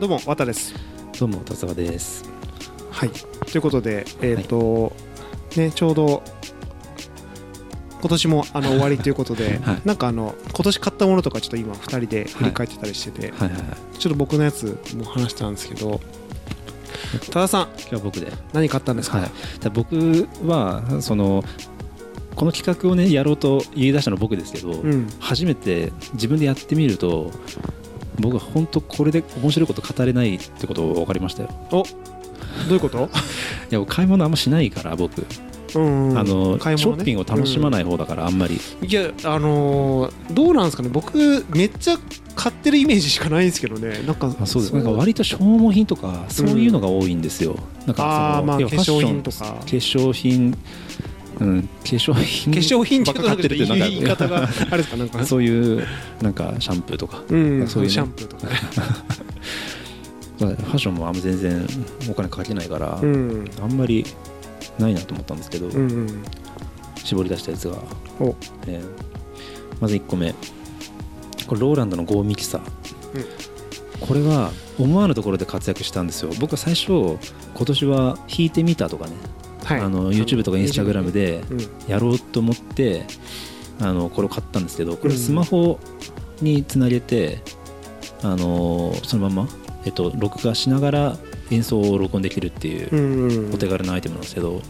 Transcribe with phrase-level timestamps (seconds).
[0.00, 0.76] どうも綿です。
[1.18, 2.22] どうも田沢です。
[2.92, 3.10] はい。
[3.10, 4.92] ということでえっ、と、
[5.56, 6.22] ねちょうど
[8.00, 9.82] 今年もあの終わりということで、 はい。
[9.84, 13.98] なんかあの今年買ったものとかちょっと今2人で振り返ってたりしてて、はいはいはい。
[13.98, 16.00] ちょっと僕のやつも話したんですけど
[17.30, 18.32] 多田さん今日は僕で。
[18.52, 19.30] 何買ったんですか、はい。
[19.58, 21.42] だ僕はその
[22.36, 25.08] この企画をねやろうと言い出したのは僕ですけど、うん。
[25.18, 27.32] 初めて自分でやってみると
[28.20, 31.50] 僕は本当これで面白いこと語れないってこと分かりましたよ。
[31.70, 31.84] おど
[32.70, 33.08] ういうこと？
[33.70, 35.24] いや買い物あんましないから僕、
[35.74, 36.96] うん、うん、あの買い物ね。
[36.96, 38.58] ショッピングを楽しまない方だから、あんまり。
[38.86, 40.88] いやあのーどうなんですかね？
[40.90, 41.98] 僕めっちゃ
[42.34, 44.00] 買ってるイメージしかないんですけどね。
[44.06, 44.74] なんかあそうです。
[44.74, 49.38] なんか割と消耗品とかそういうのが多いんですよ、なんかそのあーまあ化粧品とか。
[49.38, 50.56] 化粧品
[51.40, 54.96] うん、化粧品化粧品ってっとばってる言い方があれですか？
[54.96, 55.24] なんか。
[55.26, 55.86] そういう
[56.20, 57.68] なんかシャンプーとか、うん。
[57.68, 57.88] そういう。
[57.88, 58.46] ねシャンプーとか。
[58.52, 58.58] ね
[60.38, 61.66] ファッションもあんま全然
[62.10, 63.44] お金かけないから、うん。
[63.62, 64.04] あんまり
[64.78, 66.22] ないなと思ったんですけど、うんうん。
[67.02, 67.76] 絞り出したやつが、
[68.20, 68.34] お。
[68.66, 69.08] えー
[69.80, 70.34] まず1個目。
[71.46, 72.62] これローランドの GO ミキサー、
[74.00, 76.30] これは思わぬところで活躍したんですよ。
[76.40, 77.18] 僕は最初今
[77.64, 79.12] 年は弾いてみたとかね、
[79.68, 79.80] はい。
[79.80, 81.58] あの YouTube とか Instagram でうん。
[81.86, 83.04] やろうと思って
[83.80, 85.78] あのこれを買ったんですけどこれうんスマホ
[86.40, 87.42] につなげて、
[88.22, 89.48] あのそのまま、
[89.84, 91.16] えっと、録画しながら
[91.50, 94.62] 演奏を録音できるっていううんうんお手軽なアイテムなんですけど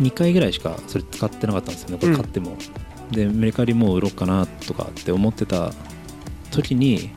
[0.00, 2.56] 2回ぐらいしかそれ使ってなかったんですよねこれ買っても、
[3.10, 5.72] でメルカリもう売ろうかなとかって思ってた
[6.50, 7.10] 時に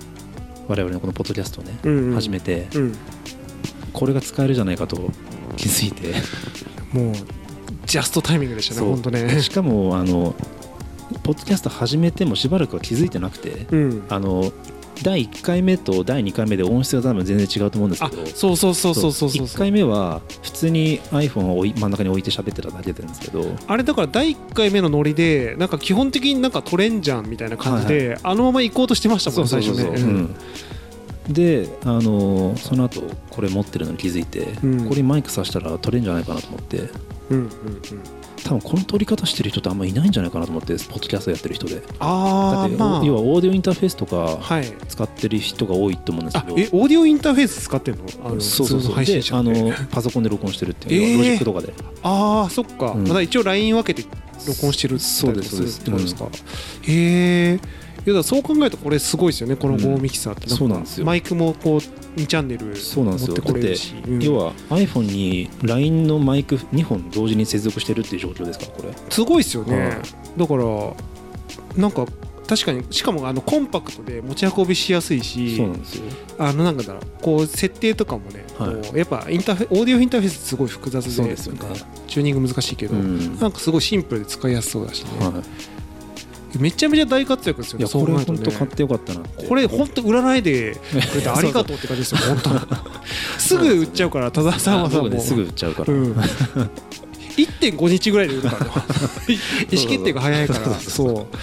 [0.67, 2.13] 我々のこのポッドキャストをね、うんうん。
[2.13, 2.95] 始めてうん。
[3.91, 4.97] これが使えるじゃないかと
[5.57, 6.13] 気づいて
[6.93, 7.13] もう
[7.85, 9.41] ジャストタイミングでしたね本当ね。
[9.41, 10.35] しかもあの
[11.23, 14.03] ポッドキャスト始めてもしばらくは気づいてなくてうん。
[14.09, 14.51] あの
[15.03, 29.89] 第1回目と第2回目で音質が多分全然違うと思うんですあけどそうそうそうそうそうそう1回目は普通に iPhone を真ん中に置いて喋ってただけなんですけどあれだから第1回目のノリでなんか基本的になんか取れんじゃんみたいな感じで、あのまま行こうとしてましたもん最初ね。
[29.89, 30.35] うん
[31.29, 34.87] であのその後これ持ってるのに気づいて、うん。
[34.87, 36.89] これにマイクさしたら取れるんじゃないかなと思って。
[37.29, 37.49] うんうんうん。
[38.43, 41.75] 多分この取り方してる人ってあんまいないんじゃないかなと思ってポッドキャストやってる人で。
[41.75, 42.67] だって、ああ。
[42.69, 44.73] まあ要はオーディオインターフェースとかはい。
[44.87, 48.03] 使ってる人が多いと思うんですあけど、えオーディオインターフェース使ってんの？
[48.23, 49.05] あのそうそうそう。
[49.05, 51.17] であのパソコンで録音してるっていう、えー。
[51.17, 51.73] ロジックとかで。
[52.01, 53.07] ああそっか、うん。
[53.07, 54.07] まだ一応 LINE 分けて
[54.47, 56.29] 録音してるそうですってことですか、へ
[56.87, 57.59] えい
[58.09, 59.55] やだからそう考えるとこれすごいですよね。
[59.55, 59.81] このうん。
[59.81, 60.49] GO ミキサーって。
[60.49, 61.05] かそうなんですよ。
[61.05, 61.79] マイクもこう
[62.19, 64.23] 2チャンネル持ってこれるし、うん。
[64.23, 68.65] 要は iPhone に LINE のマイク2本同時に接続してるっていう状況ですか？
[68.65, 68.93] らこれ。
[69.09, 69.95] すごいですよね、はい。
[70.37, 70.63] だから
[71.77, 72.05] なんか
[72.47, 76.03] 確かにしかもあのコンパクトで持ち運びしやすいしそうなんですよ。
[76.39, 78.97] あのなんかだろうこう設定とかもね、はい。
[78.97, 81.59] やっぱインターフェオーディオインターフェースすごい複雑でそうですよね。
[82.07, 83.37] チューニング難しいけど、うん。
[83.39, 85.78] なんかすごいシンプルで使いやすそうだしね、はい
[86.57, 87.85] めちゃめちゃ大活躍ですよね。
[87.85, 92.77] いやこれ本当買ってよかったなこれ本当売らないで くれてありがとうって感じですよ本当
[93.39, 94.89] すぐ売っちゃうから多田さんは。
[94.89, 96.15] さもうすぐ売っちゃうから、うん。
[97.37, 98.71] 1.5日ぐらいで売るからね。
[99.71, 100.79] 意思決定が早いから。
[100.79, 101.37] そう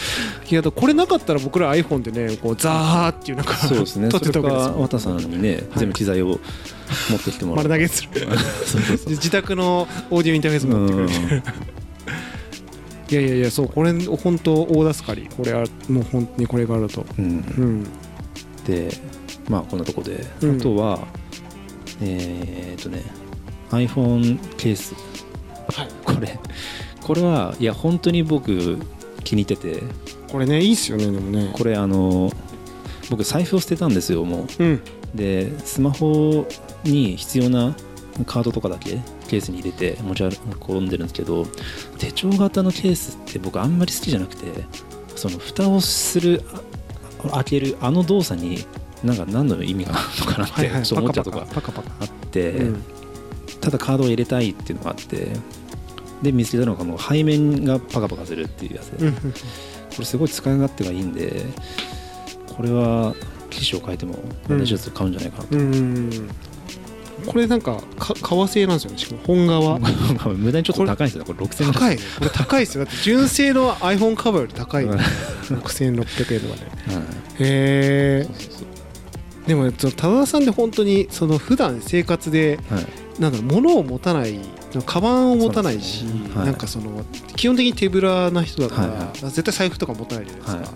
[0.51, 4.09] いやこれなかったら僕ら iPhone でねこうザーっていうなんかそうですね。
[4.09, 4.81] 撮ってたわけですよ。
[4.81, 6.39] 綿さんにね、全部機材を
[7.11, 8.11] 持ってきてもら丸う投げする。
[9.09, 11.77] 自宅のオーディオインターフェース持ってくれて
[13.09, 15.29] いやいやいやそうこれ本当大助かり。
[15.37, 17.07] これはもう本当にこれがあると。
[17.19, 17.25] うん。
[17.25, 17.29] う
[17.65, 17.85] ん。
[18.65, 18.91] で
[19.49, 20.57] まあこんなとこで、うん。
[20.57, 21.07] あとは
[22.01, 23.03] えーっとね
[23.71, 24.95] iPhone ケース。
[25.69, 25.89] はい。
[26.05, 26.39] これ
[27.03, 28.79] これはいや本当に僕
[29.25, 29.83] 気に入ってて。
[30.31, 31.51] これねいいっすよねでもね。
[31.53, 32.33] これあの
[33.09, 34.65] 僕財布を捨てたんですよもう。
[34.65, 34.75] ん。
[34.75, 34.81] う
[35.15, 36.47] でスマホ
[36.85, 37.75] に必要な
[38.27, 40.23] カードとかだけケースに入れて持ち
[40.69, 41.47] 運んでるんですけど
[41.99, 44.47] 手帳型のケースって僕あんまり好きじゃなくて
[45.15, 46.43] その蓋をする
[47.25, 48.65] あ開けるあの動作に
[49.03, 51.91] なんか何の意味があるのかなってはいはいちょっと思っちゃうとパかカパカパカ。
[52.01, 52.83] あって、うん。
[53.61, 55.29] ただカードを入れたいっていうのがあって
[56.23, 59.13] で見つけたのがこの背面がパカパカするっていうやつで、うん。
[59.15, 59.21] こ
[59.99, 61.45] れすごい使い勝手がいいんで
[62.55, 63.15] これは
[63.51, 64.19] 機種を変えても
[64.49, 65.57] 同じやつ買うんじゃないかなと、
[67.25, 68.99] これなんかか革製なんですよね。
[68.99, 69.79] しかも本革。
[70.37, 71.25] 無駄にちょっと高いんですよ。
[71.25, 71.73] ねこれ6000円。
[71.73, 71.97] 高い。
[71.97, 72.85] ねこれ高いですよ。
[72.85, 74.87] だって純正の iPhone カバーより高い。
[74.87, 75.05] よね
[75.51, 77.05] うん6600円とかねはい。
[77.41, 78.29] へえ
[79.47, 82.87] でもその多田さんで本当にその普段生活ではい。
[83.21, 84.39] なんだろう物を持たない
[84.85, 86.47] カバンを持たないし、ねはい。
[86.47, 87.03] なんかその
[87.35, 90.69] 基本的に手ぶらな人だから、はいは絶対財布とか持たないじゃないですか、は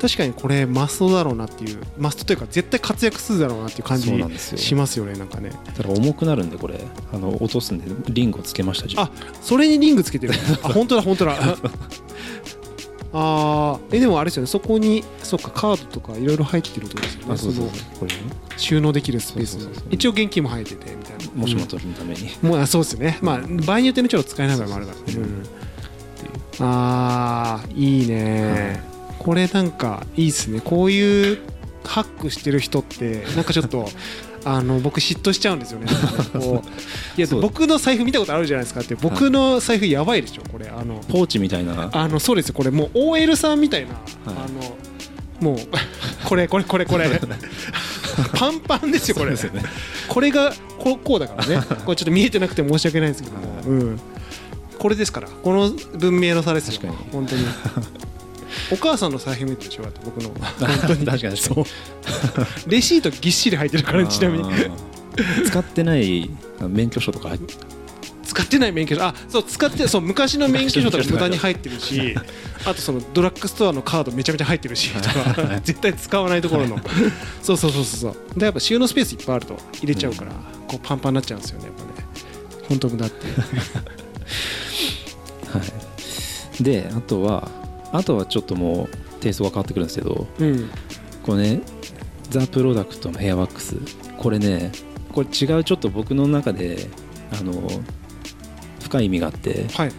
[0.00, 4.08] 確かにこれマストだろうなっていうマストというか絶対活躍するだろうなっていう感じ
[4.56, 5.50] しますよねなんかね。
[5.76, 6.80] ただ重くなるんでこれ。
[7.12, 9.10] あの落とすんでリングをつけましたあ
[9.42, 10.34] それにリングつけてる。
[10.62, 11.36] あ本当だ本当だ。
[13.12, 14.46] あーえでもあれですよね。
[14.46, 17.34] そこにそっかカードとかいろいろ入ってることですよね。
[17.34, 17.68] あそうそう
[18.56, 19.58] 収納できるスペース。
[19.90, 21.32] 一応現金も入っててみたいな。
[21.34, 23.18] もしも取るために、もうあそうですよね。
[23.20, 25.44] まあ場合によってねちょっと使えない場合もあるからね、そうん。
[26.60, 28.82] あーいいね、
[29.20, 30.60] これなんかいいっすね。
[30.60, 31.38] こういう
[31.84, 33.88] ハックしてる人ってなんかちょっと
[34.46, 35.86] あの僕嫉妬しちゃうんですよね。
[36.32, 36.68] こう
[37.20, 40.68] いや僕の財布見たことあるじゃないですかって僕の財布やばいでしょこれ。
[40.68, 41.90] あのポーチみたいな。
[41.92, 42.54] あのそうですよ。
[42.54, 43.90] これもう OL さんみたいな、
[44.26, 45.58] あのもう
[46.24, 47.10] これこれこれこれ。
[48.34, 49.36] パンパンですよこれ。
[49.36, 49.68] そうですよね。
[50.08, 51.62] これがここうだからね。
[51.84, 53.66] これちょっと見えてなくて申し訳ないんですけども、はい。
[53.66, 54.00] うん、
[54.78, 55.28] これですから。
[55.28, 56.94] この文明の差ですよ。
[57.12, 57.44] 本当に
[58.70, 61.06] お母さんの財布見てでしょだって僕の 本当に。
[61.06, 61.64] 確かにそう。
[62.66, 64.44] レシートぎっしり入ってるからちなみに。
[65.44, 66.30] 使ってない
[66.68, 67.54] 免許証とか入って
[68.24, 69.04] 使ってない免許証。
[69.04, 72.14] あそう使ってそう昔の免許証とか無駄に入ってるし
[72.64, 76.78] あとそのドラッグストアのカードめちゃめちゃ入ってるし とか絶対使わないところの。
[77.42, 78.38] そうそうそうそうそう。
[78.38, 80.32] でやっぱ収納スペースいっぱいあると入れちゃうから、
[80.68, 81.88] こうパンパンになっちゃうんですよねやっぱね。
[82.68, 83.26] 本当無駄って。
[85.50, 85.60] は
[86.60, 87.50] い、であとは
[87.92, 90.70] あとはちょっともうテイストが変わってくるんですけどうん。
[91.22, 91.60] これね
[92.30, 93.76] ザ・プロダクトのヘアワックス。
[94.18, 94.72] これね
[95.12, 96.88] これ違うちょっと僕の中で
[97.32, 97.52] あの
[98.82, 99.92] 深い意味があってはい。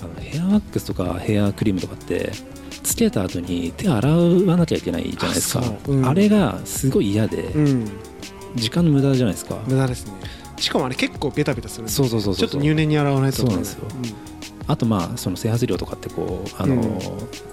[0.00, 2.30] あのヘアワックスとかヘアクリームとかって
[2.82, 5.60] つけた後に手洗わなきゃいけないじゃないですか。
[5.64, 5.92] あう。
[5.92, 6.14] うん。
[6.14, 7.88] れがすごい嫌で、うん。
[8.54, 9.58] 時間の無駄じゃないですか。
[9.66, 10.12] 無駄ですね。
[10.56, 12.48] しかもあれ結構ベタベタするそうそうそうそう。
[12.48, 13.84] ちょっと入念に洗わないとそうなんですよ
[14.68, 16.98] あとまあその整髪料とかってこうあの、うん。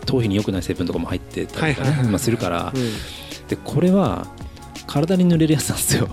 [0.06, 3.48] 頭皮に良くない成分とかも入ってたりとかね、まあ、するから、うん。
[3.48, 4.28] でこれは
[4.86, 6.08] 体に塗れるやつなんですよ。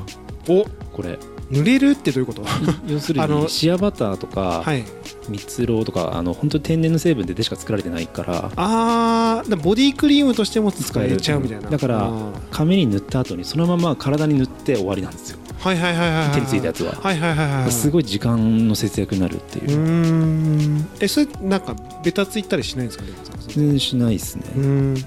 [0.48, 0.64] お。
[0.92, 1.18] これ。
[1.50, 2.42] 濡れるってどういうこと？
[2.86, 4.84] 要するにシアバターとかはい。
[5.28, 8.50] 蜜ろうとかあの本当に天然の成分ででしか作られてないから。
[8.56, 11.68] あーだからボディクリームとしても使えちゃうみたいな。
[11.68, 12.10] だから
[12.50, 16.92] 髪に塗った後にそのまま体に塗って終わりなんですよはいはいはいはいはい手についたやつは。
[16.92, 20.80] はいはいはいはいすごい時間の節約になるっていう。
[20.80, 23.04] うえそれなんかベタついたりしないんですか？
[23.04, 23.12] ね
[23.48, 24.44] 全然しないですね。
[24.56, 24.66] うーん。
[24.66, 24.94] うん。
[24.94, 25.06] なんか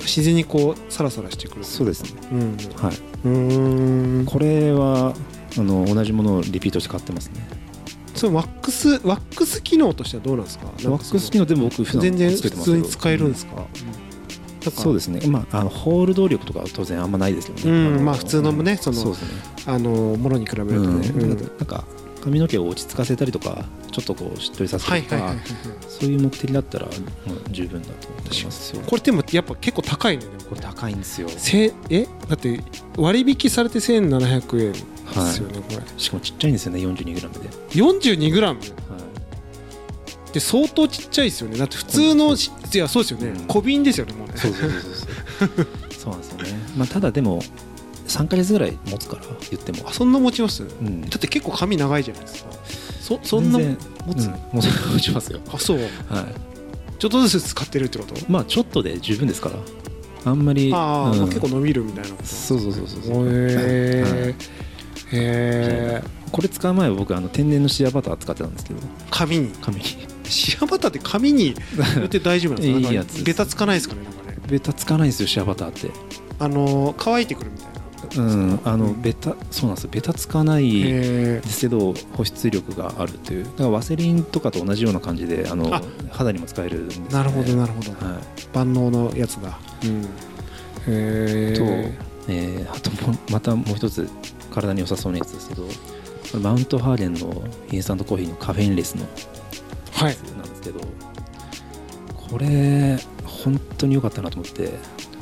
[0.00, 1.64] 自然にこうサラサラしてくる。
[1.64, 2.10] そうですね。
[2.32, 2.40] うん。
[2.76, 2.94] はい。
[3.24, 4.26] うーん。
[4.26, 5.14] これは
[5.58, 7.46] あの同じものをリピートして買ってますね。
[8.14, 10.66] それワックスワックス機能としてはどうなんですか？
[10.66, 13.66] ワックス機能でも僕普段全然普通に使えるんですか、
[14.70, 15.20] そうですね。
[15.26, 17.70] まああのホール動力とかは当然あんまないですけどね。
[17.70, 19.16] うんのまあ普通のねそのね。
[19.66, 21.00] あのものに比べるとうん。
[21.00, 21.28] ね、うん。
[21.30, 21.84] なんか
[22.22, 25.46] 髪の毛を落ち着かせたりとかちょっとこうしっとりさせたりとかはいはいはいはい
[25.88, 26.88] そういう目的だったら
[27.50, 28.74] 十分だと思います。
[28.74, 31.28] よこれでもやっぱ結構高いねこれ高いんですよ。
[31.28, 32.06] せえ？
[32.28, 32.60] だって
[32.96, 34.78] 割引されて1700円で
[35.32, 35.82] すよね、これ。
[35.98, 38.56] しかもちっちゃいんですよね 42g で、42g はい
[40.34, 41.56] って相当ちっちゃいですよね。
[41.56, 43.46] だって普通のしいやそうですよね、うん。
[43.46, 44.34] 小瓶ですよねもうね。
[44.36, 45.66] そうそうそうそう。
[45.96, 46.58] そうなんですよね。
[46.76, 47.40] まあただでも
[48.08, 49.88] 3ヶ月ぐらい持つから言っても。
[49.88, 50.66] あそんな持ちます？
[50.66, 51.04] だうん。
[51.04, 52.50] って結構髪長いじゃないですか。
[53.00, 54.34] そそんな持つ、うん。
[54.54, 55.40] 持ち持ちますよ。
[55.52, 55.78] あそう。
[55.78, 55.88] はい。
[56.98, 58.14] ちょっとずつ使ってるってこと？
[58.28, 59.56] まあちょっとで十分ですから。
[60.24, 61.18] あんまりああ、うん。
[61.18, 62.26] まあ結構伸びるみたいなこと。
[62.26, 63.28] そうそうそうそうそう。
[63.28, 64.30] へえはい。
[64.30, 64.34] へ
[65.12, 68.80] えこれ使う前は僕あの天然のシアバター使ってたんですけど。
[69.10, 69.52] 髪に。
[69.60, 69.84] 髪に
[70.30, 71.54] シアバターって髪に
[71.96, 72.88] 塗って大丈夫なんですか？
[72.90, 75.90] いいやつベタつかないですかねなんかねベタつかないんですよシアバターって。
[76.38, 77.74] あのー乾いてくるみたいな。
[78.16, 79.90] うんあのうんベタそうなんですよ。
[79.92, 83.44] ベタつかないへですけど保湿力があるという。
[83.44, 87.90] だからワセリンとかと同じような感じであのあ肌にも使えるんですよ、ね、えなるほどなるほど。
[87.92, 88.20] は
[88.52, 89.58] 万能のやつだ。
[89.84, 90.02] うん。
[90.02, 90.08] と
[90.88, 91.92] え、
[92.28, 94.08] えーあともまたもう一つ
[94.54, 95.66] 体に良さそうなやつですけど
[96.40, 99.10] マウントハーレンのインスタントコーヒーのカフェインレスのはい
[100.02, 100.80] やつなんですけど、
[102.30, 104.70] これ本当に良かったなと思って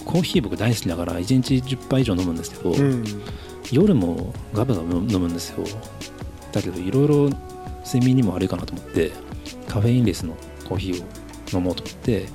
[0.05, 3.05] コーヒー僕大好きだから1日10杯以上飲むんですけど、うん。
[3.71, 5.65] 夜もガブガブ飲むんですよ。
[6.53, 7.31] だけどいろいろ
[7.85, 9.13] 睡眠にも悪いかなと思って
[9.69, 10.37] カフェインレスの
[10.69, 12.27] コーヒーを飲もうと思って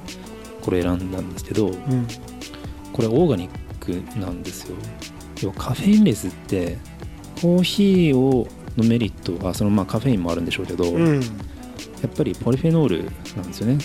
[0.61, 2.07] これ選んだんですけどうん。
[2.93, 4.75] これオーガニックなんですよ。
[5.41, 6.77] 要はカフェインレスって
[7.41, 11.21] コーヒーをのメリットはそのまあカフェインもあるんでしょうけど、うん
[12.01, 13.03] やっぱりポリフェノール
[13.35, 13.77] なんですよね。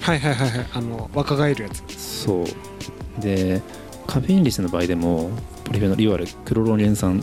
[0.00, 0.66] はいはいはいはい。
[0.72, 1.82] あの若返るやつ。
[1.96, 3.20] そう。
[3.20, 3.62] で
[4.06, 5.30] カフェインレスの場合でも
[5.64, 7.22] ポリフェノールいわゆるクロロゲン酸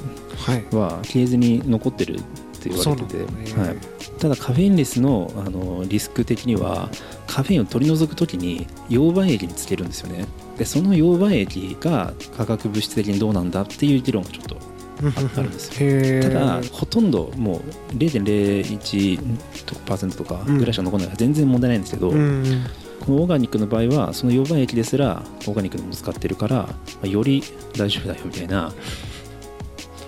[0.72, 2.22] は消えずに残ってるっ
[2.62, 3.78] て言われてて、はい、
[4.20, 6.90] ただカフェインレスのあのリスク的には
[7.28, 10.26] カフェインを取り除くときに溶媒液につけるんですよね。
[10.58, 14.58] でその溶媒液が化学物質的にどうなんだっていう議論がちょっと
[15.02, 15.06] あ
[15.42, 15.74] るんですよ。
[15.80, 17.62] へただーほとんども
[17.92, 22.66] う0.01%とかぐらいしか残らないから全然問題ないんですけど、うん
[23.00, 27.44] このオーガニックの場合はその溶媒液ですらオーガニックのもの使ってるから、まあより
[27.78, 28.74] 大丈夫だよみたいな。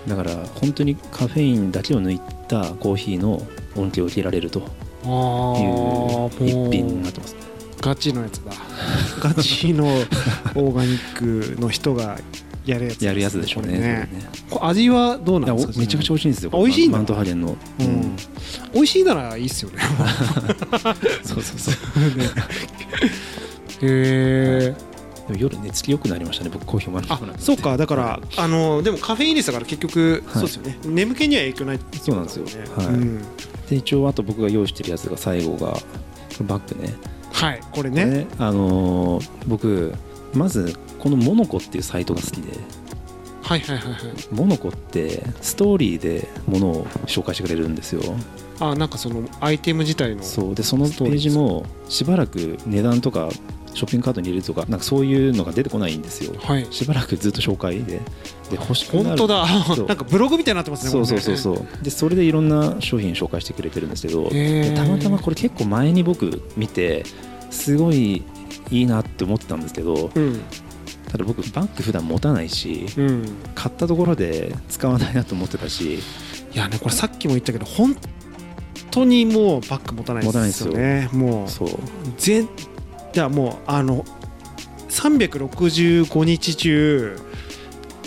[0.08, 2.18] だから本当にカフェインだけを抜い
[2.48, 4.62] たコーヒーの恩恵を受けられると
[5.04, 5.08] あ
[5.60, 7.40] いうー一品になってますね。
[7.80, 8.52] ガチのやつだ。
[9.20, 12.18] ガチのオーガニックの人が
[12.66, 14.08] やるやつやるやつでしょうねね。
[14.60, 15.72] 味はどうなんですか？
[15.76, 16.96] おめちゃくちゃ美味しいんですよあ美味しいんだ。
[16.96, 18.16] マウントハーゲンの、うん。
[18.74, 19.78] 美味しいならいいっすよね。
[21.24, 21.74] そうそうそう。
[23.82, 24.74] へえ
[25.36, 27.76] 夜寝つき良くなりましたね僕コーヒー飲まなあそうか。
[27.76, 30.34] だからあのでもカフェインレスだから結局、はい。
[30.34, 30.78] そうですよね。
[30.84, 32.44] 眠気には影響ないってそうなんですよ、
[32.76, 32.86] はい。
[32.86, 33.18] うん。
[33.68, 35.78] で一応あと僕が用意してるやつが最後が
[36.42, 36.92] バッグね。
[37.32, 39.94] はいこれねあのー僕
[40.34, 42.58] まずこのモノコっていうサイトが好きで。
[43.42, 44.00] はいはいはいはい。
[44.30, 48.02] モノコってストーリーでものを紹介してくれるんですよ。
[48.60, 50.22] あなんかそのアイテム自体の。
[50.22, 50.54] そう。
[50.54, 53.28] でそのページもしばらく値段とか
[53.74, 56.34] ショッピングカートに入れるとかなんかそういうのが出てこないんですよ。
[56.38, 56.66] はい。
[56.70, 58.00] しばらくずっと紹介で。
[58.50, 59.08] で欲しくなる。
[59.10, 59.46] 本当だ。
[59.86, 61.84] なんかブログみたいになってますねそうそうそううそう。
[61.84, 64.28] でそれでいろんな商品紹介してくれてるんですけど
[64.76, 67.04] たまたまこれ結構前に僕見て
[67.50, 68.22] すごい
[68.70, 70.40] いいなって思ってたんですけどうん
[71.10, 73.24] ただ僕バッグ普段持たないしうん。
[73.54, 75.96] 買ったところで使わないなと思ってたし。
[76.52, 77.96] いやねこれさっきも言ったけど本
[78.90, 81.08] 当にもうバッグ持たないですよね。
[81.12, 81.48] もう。
[81.48, 81.68] そう。
[82.16, 82.48] 全
[83.12, 84.04] じゃあもうあの
[84.88, 87.18] 365日中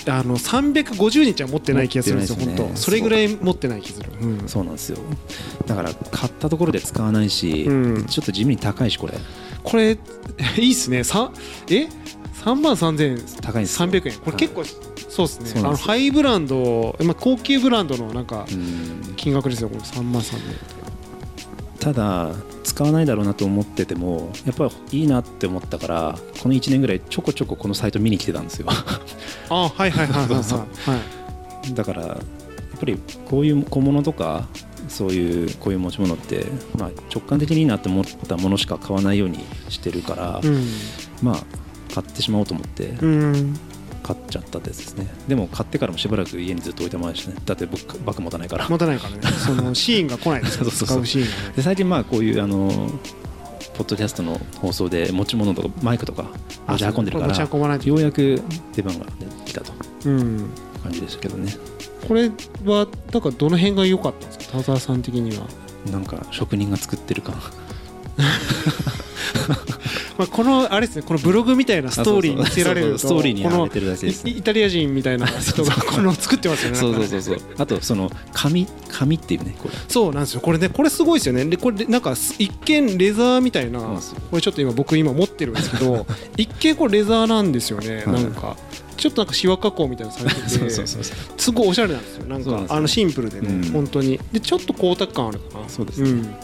[0.08, 2.56] あの350日は持ってない気がするんですよすね。
[2.58, 2.76] 本当。
[2.76, 4.50] それぐらい持ってない気がする、うん。
[4.50, 4.98] そうなんですよ。
[5.66, 8.06] だから買ったところで使わないし、うん。
[8.06, 9.14] ちょっと地味に高いしこれ。
[9.64, 9.98] これ
[10.58, 11.04] いいっすね。
[11.04, 11.32] さ
[11.70, 11.88] え？
[12.34, 13.90] 3万3300高いんですよ。
[13.94, 14.64] 円これ結構、
[15.10, 19.14] そうですねあのハイブランド、まあ、高級ブランドのなんかうん。
[19.16, 19.82] 金額ですよこれ。
[19.82, 20.84] 3万3000円
[21.80, 22.32] ただ
[22.64, 28.68] 使わないだろうなと思っててもやっぱりいいなって思ったからこの1年ぐらいちょこちょここのサイト見に来てたんですよ。
[29.50, 30.68] あはいはいはいはいは
[31.70, 31.74] い。
[31.74, 32.98] だからやっぱり
[33.30, 34.48] こういう小物とか
[34.88, 36.46] そういうこういう持ち物って、
[36.78, 40.66] まあ、直感的にいいなって思ったものしか買わないようにしてるから、うん。
[41.22, 41.44] まあ
[41.94, 43.60] 買ってしまおうと思ってうん。
[44.04, 45.08] 買っちゃったってやつですね。
[45.28, 47.38] でも買ってからもしばらく家にずっと置いたましたね。
[47.46, 48.68] だって僕バッグ持たないから。
[48.68, 49.22] 持たないからね。
[49.46, 50.66] そのシーンが来ないですよ。
[50.66, 50.98] そうそうそう。
[50.98, 51.54] 使うシーンがね。
[51.56, 52.92] で最近まあこういうあの
[53.78, 56.26] ポッドキャストの放送で持ち物とかマイクとか
[56.68, 58.42] 持ち運んでるか持ちら運ばないとようやく
[58.76, 59.12] 出番が、ね、
[59.46, 59.72] 来たと
[60.06, 60.50] うん。
[60.84, 61.56] 感じでしたけどね。
[62.08, 62.30] これ
[62.66, 64.58] はだからどの辺が良かったんですか？
[64.58, 65.46] 田沢さん的には、
[65.90, 67.36] なんか職人が作ってる感
[70.18, 74.28] まあ、このあれですねこのブログみたいなストーリーに見せられるストーリーにこの上げてるだけです。
[74.28, 77.38] イイタリア人みたいな 人がこの作ってますよねそうそうそうそう。
[77.58, 79.76] あとその紙紙っていうねこれ。
[79.88, 80.42] そうなんですよ。
[80.42, 81.46] これねこれすごいですよね。
[81.46, 84.02] でこれなんかす一見レザーみたいなこ
[84.34, 86.06] れちょっと今僕今持ってるんですけど
[86.38, 88.24] 一見これレザーなんですよね、はい。
[88.24, 88.56] なんか
[88.96, 90.70] ちょっとなんかシワ加工みたいなのされてて
[91.38, 92.26] すごいおしゃれなんですよ。
[92.26, 93.72] なんかあのシンプルでね、うん。
[93.72, 94.20] 本当に。
[94.32, 96.12] でちょっと光沢感あるかなそうですね。
[96.12, 96.36] ん、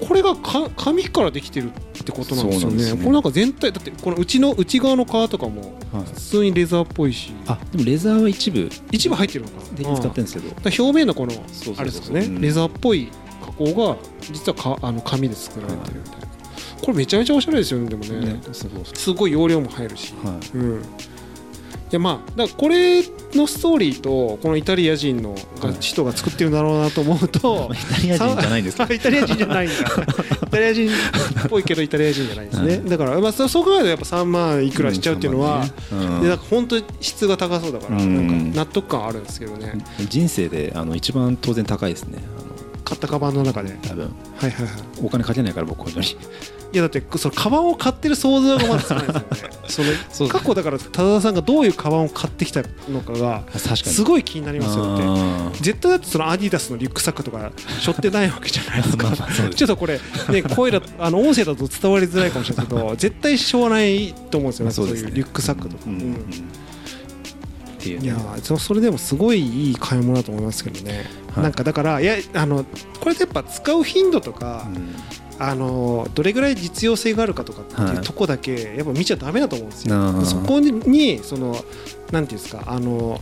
[0.00, 2.84] これがか紙からできてるってことなんですよね。
[2.84, 2.90] ね。
[2.92, 6.04] これなんか全体だってこの内の内側の皮とかもはい。
[6.14, 7.32] 普通にレザーっぽいし。
[7.46, 9.56] あでもレザーは一部一部入ってるのか
[9.90, 9.96] な。
[9.96, 10.84] 使ってるんですけど。
[10.84, 11.32] 表面のこの
[11.76, 12.40] あれですかね、うん。
[12.40, 13.08] レザーっぽい
[13.44, 13.96] 加工が
[14.32, 16.00] 実はかあの紙で作られてる。
[16.00, 16.20] みたい。
[16.20, 16.26] な、
[16.80, 18.20] これめちゃめちゃおしゃれですよねでもね。
[18.20, 20.58] ねすごいすごい容量も入るし、はい。
[20.58, 20.82] うん
[21.92, 23.02] いやまあだこれ
[23.34, 25.34] のストーリーとこのイタリア人の
[25.78, 29.74] 人が作ってるんだろうなと思うと、ま あイタリア人じゃないんですけど イタリア人じゃないんだ。
[30.46, 30.90] イタリア人っ
[31.50, 38.52] ぽいけどイタリア人じゃないですね、はいだから、まあ、そそう考えるとやっぱ3万いくらしちゃうっていうのは、うんでなんか本当に質が高そうだから、うんなん。
[38.52, 39.74] か納得感あるんですけどね、
[40.08, 42.18] 人生であの一番当然高いですね。
[42.84, 43.76] 買ったカバンの中で。
[43.82, 44.04] 多分。
[44.36, 44.74] はいはいはい。
[45.02, 46.06] お金かけないから僕本当に
[46.72, 49.12] いやだってそのカバンを買ってる想像がまずつかないで
[49.68, 49.92] すよね。
[50.10, 53.42] その過去だから多田さんがどういうカバンを買ってきたのかが
[53.76, 55.02] すごい気になりますよって。
[55.04, 59.12] あ絶対だってそのアディダスのリュックサックとか背負ってないわけじゃないですか。
[59.54, 60.00] ちょっとこれ、
[60.30, 66.00] ね、声だあの音声だと伝わりづらいかもしれないけど絶対しょうがないと思うんですよねそういうリュックサックとか、うんうん。
[66.00, 66.61] うん
[67.82, 68.04] っていうね。
[68.04, 71.44] いやーそそれでもすごいいい買い物だと思いますけどね、はい。
[71.44, 72.64] なんかだからいやあの
[73.00, 74.94] これってやっぱ使う頻度とか、うん。
[75.38, 77.96] あのどれぐらい実用性があるかとかってはい。
[77.96, 80.24] いうとこだけやっぱ見ちゃダメだと思うんですよ。
[80.24, 81.56] そこにその
[82.12, 83.20] なんていうんですかあの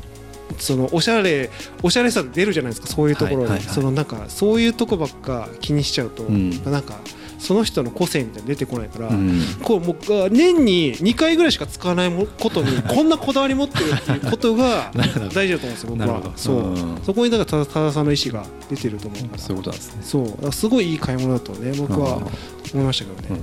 [0.59, 1.49] そのおしゃれ
[1.83, 3.75] おしゃれさ出るじゃないですかそういうところに、はいはいはい。
[3.75, 6.51] そのなんかそういうとこばっか気にしちゃうと、うん。
[6.65, 7.01] なんか
[7.41, 9.41] その人の個性みたいなの出てこないから、うん。
[9.63, 14.93] こうもうあ年に2回ぐらいしか使わないもことにこんなこだわり持ってるっていうことが
[15.35, 16.33] 大事だと思うんですよ僕は。
[16.37, 16.57] そう。
[16.57, 16.99] うん。
[17.03, 20.03] そこにだから多田さんの意思が出てると思うそういうことなんですね。
[20.03, 20.53] そう。
[20.53, 22.17] すごいいい買い物だとね僕は
[22.75, 23.41] 思いましたけどね。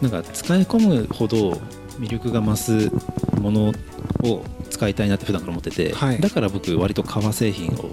[0.00, 1.60] なんか使い込むほど
[1.98, 2.92] 魅力が増す
[3.40, 3.72] もの
[4.22, 6.20] を使いたいなって普段から思ってて、はい。
[6.20, 7.90] だから僕割と革製品を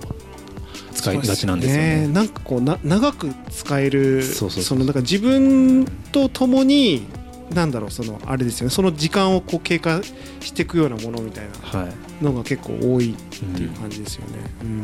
[0.95, 2.07] 使いがちなんですよね。
[2.07, 7.05] なんかこうな長く使えるそのなんか自分と共に
[7.53, 8.71] なんだろうそのあれですよね。
[8.71, 10.01] その時間をこう経過
[10.39, 14.33] していくようなものみたいなはい、のが結構多いっていう感じですよね。
[14.63, 14.81] うん。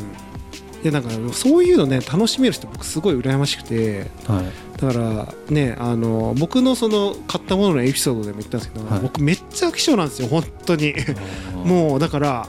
[0.82, 4.10] いやなんかそういうのね楽しめる人僕すごい羨ましくて。
[4.26, 4.80] はい。
[4.80, 9.00] だからねあの僕のその買ったもののエピソードでも言ったんですけど、はい。
[9.00, 10.92] 僕めっちゃ飽き性なんですよ本当に。
[10.92, 10.96] う
[11.66, 12.48] もうだから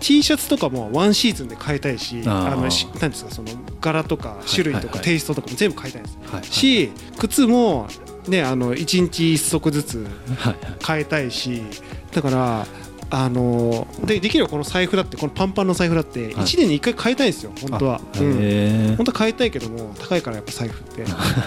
[0.00, 3.48] T シャツとかもワンシーズンで買いたいしあのしなんですかその
[3.80, 7.88] 柄とか種類とかテイストとかも全部買いたいんです、はいし靴も
[8.28, 10.06] ねあの1日1足ずつ
[10.82, 11.62] はいたいし
[12.12, 12.66] だから
[13.10, 21.04] あのでできればこの財布だってこのパンパンの財布だって1年に1回変えたいんですよ本当は、本当は変えたいけども高いからやっぱ財布って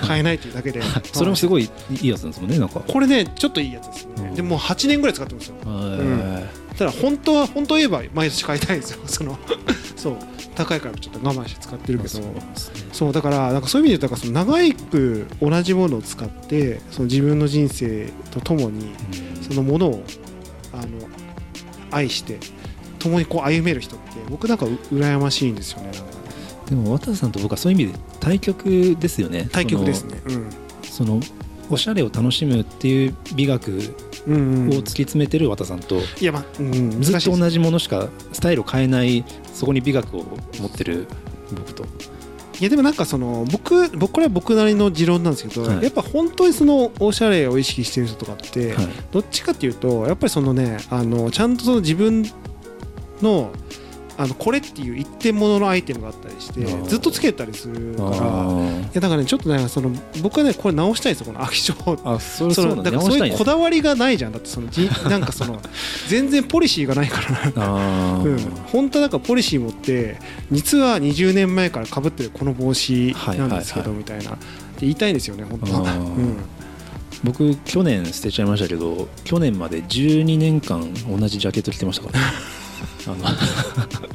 [0.08, 0.81] 買えないというだけで。
[1.13, 2.79] それもすごいいいやつなんですもんねなんか。
[2.79, 4.36] これねちょっといいやつですね、うん。
[4.36, 5.55] でもう8年ぐらい使ってますよ。
[5.65, 6.50] へ
[6.81, 9.01] ただ本当は本当言えば毎年買いたいんですよ。
[9.05, 9.38] その
[9.95, 10.17] そう。
[10.55, 12.09] 高いからちょっと我慢して使ってるけど。
[12.09, 12.41] ーそうね。
[12.91, 18.95] そうだからなんかそういう意味で言うとその長く同じものを使ってその自分の人生とともに
[19.47, 20.03] そのものを
[20.73, 20.85] あの
[21.91, 22.39] 愛して
[22.97, 25.91] 共にこう歩める人って僕なんかう羨ましいんですよね。
[26.67, 29.50] でも渡さんと僕はそういう意味で対極ですよね。
[29.51, 30.19] 対局ですね。
[30.25, 30.41] その
[30.81, 31.21] その
[31.69, 33.95] おしゃれを楽しむっていう美学うん、うんうん、
[34.28, 37.20] を突き詰めてる渡さんと、いやまあ、うん、難しいです。
[37.22, 40.24] ずっと同じものしかスタイルを変えないそこに美学を
[40.60, 41.08] 持ってる
[41.54, 41.86] 僕と。
[42.60, 45.84] いやでもなんかその僕僕これは僕なりの持論なんですけど、はい。
[45.84, 48.88] やっぱ本当にそのおしゃれを意識してる人とかって、はい。
[49.12, 52.24] どっちかっていうとやっぱりそのねあのちゃんとその自分
[53.22, 53.51] の
[54.22, 61.74] あのこれっていう一点物のアイテムがあったりしてずっとつけたりするからいあやだからねちょっとねその僕はねこれ直したいんですよこの飽き性
[62.05, 64.31] あそれそそうだからいうこだわりがないじゃん。
[64.31, 65.60] だってそのじ なんかその
[66.07, 67.22] 全然ポリシーがないか
[67.55, 67.64] ら。
[68.24, 68.38] うん、
[68.72, 70.20] 本当はなんかポリシー持って
[70.51, 74.38] 実は20年前からかぶってるこの帽子なんですけどみたいな。
[74.79, 75.74] 言いたいんですよね本当。
[75.74, 75.84] は、
[77.24, 82.25] 僕去年捨てちゃいましたけど去年まで12年間同じジャケット着てましたから、ね、
[84.10, 84.10] 着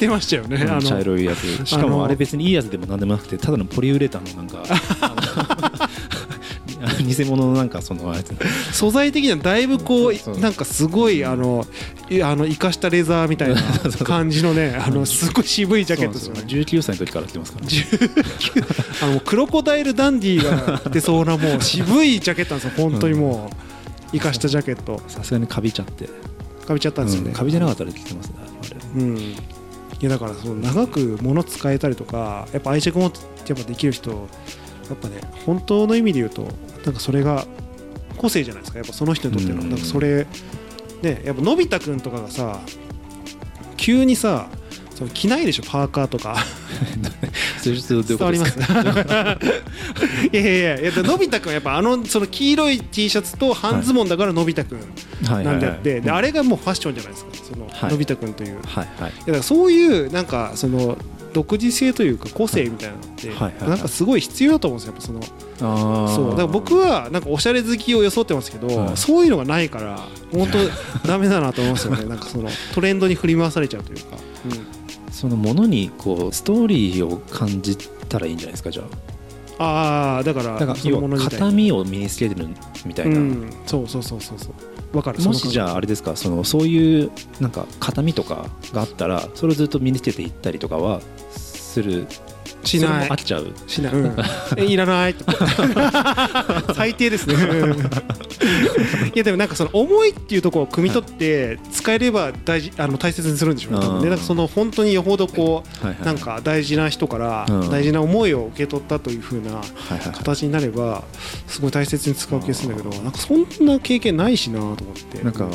[0.00, 0.56] てましたよね。
[0.62, 1.66] あのあの茶色いやつ。
[1.66, 4.62] しかもあれ別にいいやつでもなんでもなくてただのポリウレタンのなんか
[7.06, 8.24] 偽物のなんかそのあれ
[8.72, 11.66] 素材的にはだいぶこそううなんかすごいあの
[12.08, 13.62] いあの生かしたレザーみたいな
[14.04, 16.42] 感じのねあのすごい渋いジャケットですよね。
[16.46, 22.90] 19歳の時から着てますから、ね、19あのクロコダイルダンディが着てそうなもう渋いジャケットなんですよ。
[22.90, 23.56] 本当にもう
[24.12, 25.00] 生かしたジャケット。
[25.06, 26.08] さすがにカビちゃって。
[26.70, 29.02] かびちゃったんですよね、うんカビじゃなかったら着てますねあれ。
[29.02, 29.36] うん、
[30.00, 33.18] いやだからその長く物使えたりとかやっぱ愛着持って
[33.52, 34.16] やっぱできる人や
[34.94, 36.48] っぱね本当の意味で言うと
[36.84, 37.46] なんかそれが
[38.16, 38.78] 個性じゃないですか。
[38.78, 39.62] やっぱその人にとっての。
[39.62, 39.70] うん。
[39.70, 40.26] なんかそれ
[41.02, 42.60] ねやっぱのび太くんとかがさ
[43.76, 44.48] 急にさ
[44.94, 46.36] その着ないでしょパーカーとか
[47.60, 50.26] それちょっとどういう伝わりことですかます。
[50.32, 54.80] いやいやいやのび太くんはやっぱあのその黄色い T シャツと半ズボンだからのび太くん
[55.26, 55.44] はい。
[55.44, 57.30] なんであって、であれれがもうファッションじゃないですか。
[57.52, 57.90] そのはい。
[57.90, 58.58] のび太くんという。
[58.64, 58.88] はい。
[59.00, 59.10] はい。
[59.10, 60.96] いやだからそういうなんかその
[61.32, 66.08] 独自性というか個性みたいなのってなんかすごい必要だと思うんですよやっぱその。
[66.08, 66.30] そう。
[66.30, 68.96] だから僕はなんかおしゃれ好きを装ってますけど、はい。
[68.96, 70.00] そういうのがないから
[70.32, 72.04] 本当ダメだなと思うんですよね。
[72.04, 74.16] なんかそのトレンドに振り回されちゃうというか、
[75.10, 77.76] そのものにこうストーリーを感じ
[78.08, 79.10] たらいいんじゃないですかじゃあ。
[79.62, 82.48] ああだからだ要は形見を身につけてる
[82.86, 84.38] みたいうな、んそうそうそうそう。
[84.38, 92.06] そうわかるもしじゃあああれですかそのそういうなんか形見とかがあったらそれをずっと身につけていったりとかはする
[92.64, 93.52] しないそれもあっちゃう。
[93.66, 94.16] しない、うん、
[94.56, 95.14] えいらない。
[95.14, 95.24] と
[96.74, 97.34] 最低ですね。
[99.14, 103.80] いやでもなんかその思いっていうところを汲み取って使えれば大事あの大切にするんでしょうね。
[103.80, 104.02] 多分うん。
[104.04, 106.06] ねなんかその本当によほどこうはいはい。
[106.06, 107.70] なんか大事な人からうん。
[107.70, 110.00] 大事な思いを受け取ったというふうなはいはい。
[110.12, 111.04] 形になれば
[111.46, 115.22] すごい大切に使う気がするんだけどなんかそんな経験ないしなと思って。
[115.22, 115.48] なんか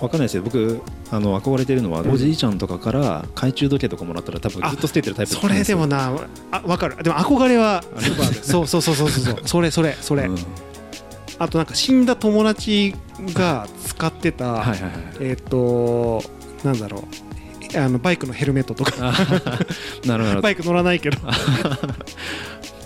[0.00, 0.42] わかんないですよ。
[0.42, 2.10] 僕あの憧れてるのは、うん。
[2.10, 6.12] おじいちゃんとかから懐中時計とかもらったら多分ずっと捨ててるタイプそれでもな
[6.50, 6.96] あ分かる。
[7.02, 7.82] でも憧れは
[8.42, 9.40] そうそうそうそうそう。
[9.44, 10.38] それそれそれ、うん。
[11.38, 12.94] あとなんか死んだ友達
[13.34, 16.22] が使ってた、はいはいはいえっ、と
[16.64, 17.02] なんだろう。
[17.78, 18.92] あのバイクのヘルメットとか。
[19.00, 19.14] あ
[20.06, 20.40] なるほど。
[20.40, 21.18] バイク乗らないけど。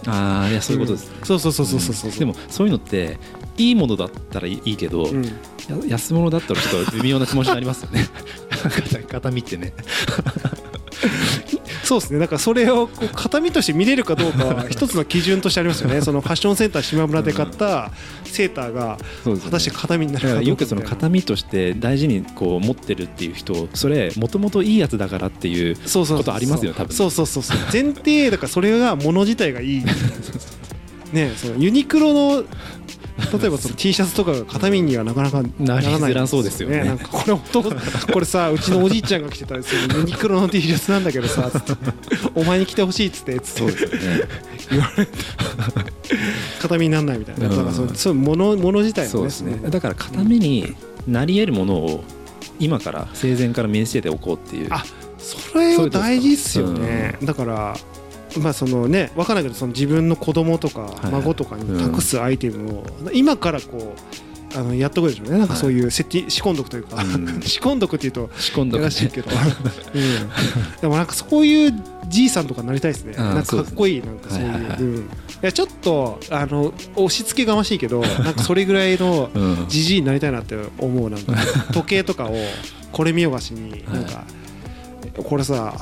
[0.06, 1.08] ああいやそういうことです。
[1.08, 2.18] ね、そうそうそうそうそうそう、ん。
[2.18, 3.18] でもそういうのって
[3.56, 5.24] いいものだったらいいけど、うん。
[5.24, 5.30] や
[5.86, 8.06] 安物だったらちょっと微妙な気持ちになりますよね。
[9.08, 9.72] 形見ってね。
[11.84, 12.18] そうですね。
[12.18, 16.00] だからそれをこう形見として見れるかどうかは 一つの基準としてありますよね。
[16.00, 17.92] そのファッションセンター島村で買った
[18.24, 20.40] セーターが果たして形見になるかどうか。
[20.40, 26.14] だからよくその形見として大事にこう持ってるっていう人それもともといいやつだからっていうそうそう。
[26.14, 26.94] そうことありますよ多分。
[26.94, 27.56] そうそうそうそう。
[27.72, 29.84] 前提だからそれが物自体がいい。
[31.12, 32.44] ねそのユニクロの
[33.40, 36.82] 例えばその T シャツとかが片身にはなかなかならないなりづらそうですよね。
[36.84, 37.72] なんかこれ
[38.12, 41.50] これさうちのおじいちゃんが着てたりするユニクロの T シャツなんだけどさ
[42.34, 43.58] お前に着てほしいっつってつって。
[43.60, 43.98] そうですよね。
[44.70, 45.12] 言われて。
[46.60, 49.10] 片身にならないみたいな、からそうそう物物自体のね。
[49.10, 49.56] そうですね。
[49.58, 50.74] そのだから形見に
[51.06, 52.04] なり得るものを
[52.58, 54.68] 今から生前から身につけておこうっていう。
[54.70, 54.84] あ
[55.18, 57.76] それは大事っすよね、だから
[58.40, 61.06] まあそのね分からないけどその自分の子供とかい。
[61.10, 65.38] 孫とかに託すアイテムを今からこうあのやっとくでしょうね。
[65.38, 67.42] なんかそういう設置仕込んどくというか、うん。
[67.42, 69.30] 仕込んどくっていうと仕込んどくやらしいけど、
[69.94, 71.74] うん、でもなんかそういう
[72.08, 73.14] じいさんとかになりたいですね。
[73.16, 74.58] なんかかっこいいなんかそういう、は
[75.42, 81.34] いやちょっとあの押し付けがましいけど なんかそれぐらいのうんじじいになりたいなって思うなんか
[81.72, 82.36] 時計とかを
[82.92, 84.24] これ見よがしになんか、
[85.22, 85.74] これさ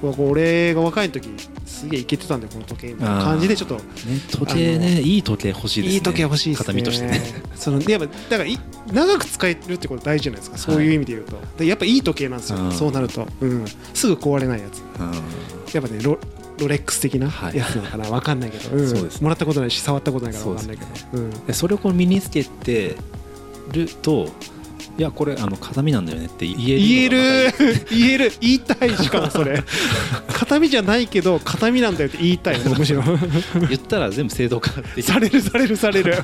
[0.00, 1.28] これ俺が若い時
[1.66, 2.88] すげえイケてたんだよこの時計。
[2.88, 3.82] みたいな感じでちょっとね
[4.30, 5.94] 時計ねいい時計欲しいですね。
[5.94, 6.64] いい時計欲しいですね。
[6.66, 7.20] 形見としてね。
[7.54, 8.58] そのやっぱだからい
[8.92, 10.58] 長く使えるってこと大事じゃないですか。
[10.58, 12.72] そういう意味で言うと、でやっぱいい時計なんですよ、うん。
[12.72, 14.82] そうなると、うん、すぐ壊れないやつ。
[15.00, 15.12] うん。
[15.72, 16.18] やっぱねロ
[16.58, 17.56] ロレックス的なはい。
[17.56, 19.10] やつなのかな、わかんないけど、うん。
[19.20, 20.90] もらったことないし触ったことないからわかんないけど。
[20.96, 21.30] そううん。
[21.46, 22.96] でそれをこう身につけて
[23.72, 24.28] ると
[25.00, 27.86] いやこれあの形見なんだよねって言える言える。
[27.88, 28.32] 言える。
[28.38, 29.64] 言いたいしかもそれ。
[30.28, 33.02] 形見じゃないけど形見なんだよって言いたいむしろ。
[33.70, 35.02] 言ったら全部正当化できる。
[35.02, 36.22] されるされるされる。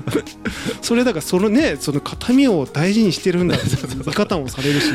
[0.83, 4.87] それだからそのねその形見を大事にしてるんだって見方もされるし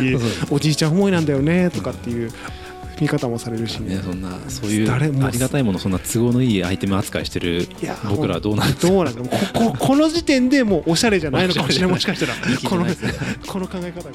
[0.51, 2.31] おじいちゃん思いなんだよねとかっていう
[3.01, 3.79] 見方もされるし。
[3.79, 4.97] ね、そんなそういうあ
[5.31, 7.67] りがたいものそんな都合のいいアイテム扱いしてる
[8.09, 9.21] 僕らはどうなんですかどうなんだ？
[9.21, 11.91] ここ この時点でもうおしゃれじゃないのかもしれない。
[11.91, 12.33] もしかしたら。
[12.69, 12.85] この
[13.47, 14.11] この考え方が